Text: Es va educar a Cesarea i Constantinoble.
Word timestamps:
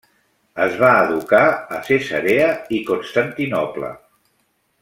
Es 0.63 0.77
va 0.83 0.93
educar 1.01 1.43
a 1.79 1.83
Cesarea 1.89 2.49
i 2.79 2.83
Constantinoble. 2.91 3.93